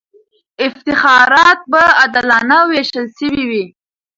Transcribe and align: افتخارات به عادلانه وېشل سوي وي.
افتخارات 0.67 1.59
به 1.71 1.81
عادلانه 1.99 2.59
وېشل 2.69 3.05
سوي 3.17 3.43
وي. 3.51 3.65